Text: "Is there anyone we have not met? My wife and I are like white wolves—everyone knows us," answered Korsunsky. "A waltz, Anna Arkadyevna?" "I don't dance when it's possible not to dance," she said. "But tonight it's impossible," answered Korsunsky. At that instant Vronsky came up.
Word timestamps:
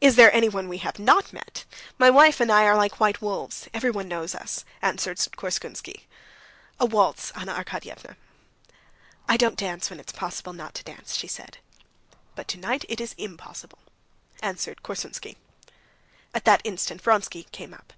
"Is 0.00 0.14
there 0.14 0.32
anyone 0.32 0.68
we 0.68 0.78
have 0.78 1.00
not 1.00 1.32
met? 1.32 1.64
My 1.98 2.10
wife 2.10 2.38
and 2.38 2.48
I 2.52 2.62
are 2.62 2.76
like 2.76 3.00
white 3.00 3.20
wolves—everyone 3.20 4.06
knows 4.06 4.32
us," 4.32 4.64
answered 4.80 5.18
Korsunsky. 5.36 6.06
"A 6.78 6.86
waltz, 6.86 7.32
Anna 7.34 7.54
Arkadyevna?" 7.54 8.14
"I 9.28 9.36
don't 9.36 9.58
dance 9.58 9.90
when 9.90 9.98
it's 9.98 10.12
possible 10.12 10.52
not 10.52 10.74
to 10.76 10.84
dance," 10.84 11.16
she 11.16 11.26
said. 11.26 11.58
"But 12.36 12.46
tonight 12.46 12.84
it's 12.88 13.14
impossible," 13.14 13.80
answered 14.44 14.84
Korsunsky. 14.84 15.36
At 16.32 16.44
that 16.44 16.60
instant 16.62 17.02
Vronsky 17.02 17.48
came 17.50 17.74
up. 17.74 17.92